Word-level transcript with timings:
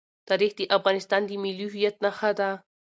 تاریخ 0.29 0.51
د 0.57 0.61
افغانستان 0.77 1.21
د 1.25 1.31
ملي 1.43 1.67
هویت 1.71 1.95
نښه 2.03 2.31
ده. 2.39 2.49